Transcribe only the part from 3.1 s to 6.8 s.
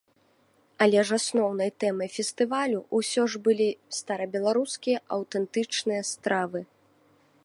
ж былі старабеларускія аўтэнтычныя стравы.